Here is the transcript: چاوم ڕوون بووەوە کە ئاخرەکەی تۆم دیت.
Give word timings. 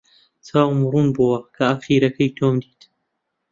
چاوم 0.45 0.79
ڕوون 0.89 1.07
بووەوە 1.15 1.39
کە 1.55 1.63
ئاخرەکەی 1.69 2.29
تۆم 2.37 2.55
دیت. 2.61 2.81